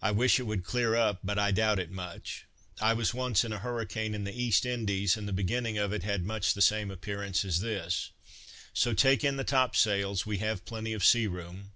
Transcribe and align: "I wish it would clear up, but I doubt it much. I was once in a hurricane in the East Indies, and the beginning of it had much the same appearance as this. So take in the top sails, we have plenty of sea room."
"I 0.00 0.12
wish 0.12 0.38
it 0.38 0.44
would 0.44 0.62
clear 0.62 0.94
up, 0.94 1.18
but 1.24 1.40
I 1.40 1.50
doubt 1.50 1.80
it 1.80 1.90
much. 1.90 2.44
I 2.80 2.92
was 2.94 3.12
once 3.12 3.42
in 3.42 3.52
a 3.52 3.58
hurricane 3.58 4.14
in 4.14 4.22
the 4.22 4.32
East 4.32 4.64
Indies, 4.64 5.16
and 5.16 5.26
the 5.26 5.32
beginning 5.32 5.76
of 5.76 5.92
it 5.92 6.04
had 6.04 6.22
much 6.24 6.54
the 6.54 6.62
same 6.62 6.88
appearance 6.88 7.44
as 7.44 7.58
this. 7.58 8.12
So 8.74 8.94
take 8.94 9.24
in 9.24 9.34
the 9.36 9.42
top 9.42 9.74
sails, 9.74 10.24
we 10.24 10.38
have 10.38 10.64
plenty 10.64 10.92
of 10.92 11.04
sea 11.04 11.26
room." 11.26 11.72